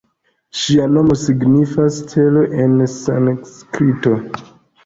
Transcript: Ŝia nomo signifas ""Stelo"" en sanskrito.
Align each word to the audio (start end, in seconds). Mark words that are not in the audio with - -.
Ŝia 0.59 0.87
nomo 0.93 1.17
signifas 1.23 1.99
""Stelo"" 2.05 2.47
en 2.65 2.75
sanskrito. 2.97 4.19